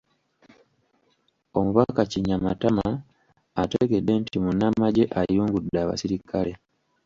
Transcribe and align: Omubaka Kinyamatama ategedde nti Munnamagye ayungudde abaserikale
Omubaka 1.57 2.01
Kinyamatama 2.11 2.87
ategedde 3.63 4.13
nti 4.21 4.35
Munnamagye 4.43 5.05
ayungudde 5.19 5.77
abaserikale 5.83 6.51